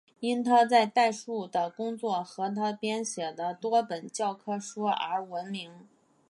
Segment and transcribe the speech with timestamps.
[0.19, 5.87] 因他在代数的工作和他编写的多本教科书而闻名。